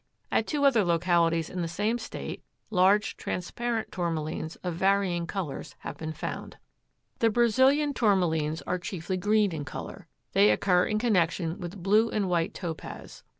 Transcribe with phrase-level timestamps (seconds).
[0.31, 5.95] At two other localities in the same State large transparent Tourmalines of varying colors have
[5.95, 6.57] been found.
[7.19, 10.07] The Brazilian Tourmalines are chiefly green in color.
[10.33, 13.21] They occur in connection with blue and white topaz.